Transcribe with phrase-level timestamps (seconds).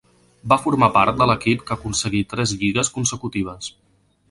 [0.53, 3.73] Va formar part de l'equip que aconseguí tres lligues consecutives.